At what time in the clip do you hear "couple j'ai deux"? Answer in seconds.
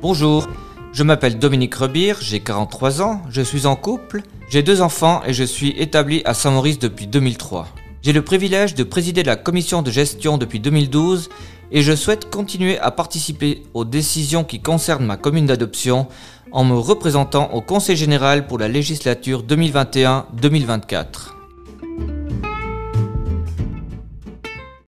3.74-4.80